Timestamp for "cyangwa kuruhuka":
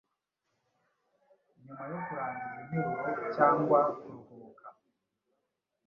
3.35-4.67